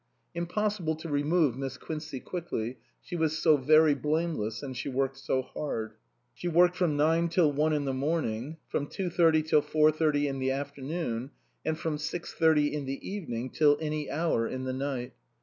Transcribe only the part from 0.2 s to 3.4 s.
Impossible to remove Miss Quincey quickly, she was